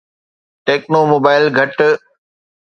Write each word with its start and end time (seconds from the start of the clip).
techno 0.65 1.01
mobile 1.11 1.45
گهٽ 1.57 1.75